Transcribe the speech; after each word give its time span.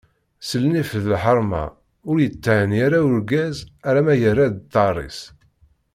S 0.47 0.49
nnif 0.63 0.91
d 1.03 1.05
lḥerma, 1.13 1.65
ur 2.09 2.15
yetthenni 2.19 2.79
ara 2.85 2.99
urgaz 3.07 3.57
alamma 3.87 4.15
yerra-d 4.17 4.55
ttar-is. 4.63 5.19